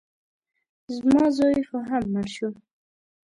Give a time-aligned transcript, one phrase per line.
[0.95, 2.49] زما زوی خو هم مړ شو.